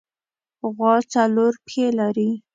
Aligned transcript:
غوا 0.75 0.93
څلور 1.13 1.53
پښې 1.65 1.85
لري. 1.99 2.29